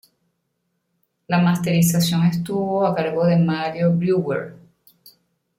La 1.27 1.37
masterización 1.37 2.23
estuvo 2.25 2.87
a 2.87 2.95
cargo 2.95 3.27
de 3.27 3.37
Mario 3.37 3.93
Breuer. 3.93 4.55